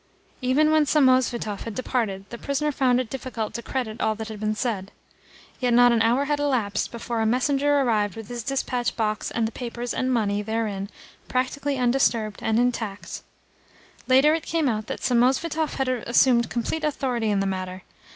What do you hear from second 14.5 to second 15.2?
out that